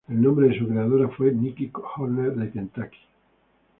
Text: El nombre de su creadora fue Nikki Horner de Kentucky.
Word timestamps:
El 0.09 0.19
nombre 0.19 0.47
de 0.47 0.57
su 0.57 0.67
creadora 0.67 1.09
fue 1.09 1.31
Nikki 1.31 1.71
Horner 1.95 2.33
de 2.35 2.49
Kentucky. 2.49 2.97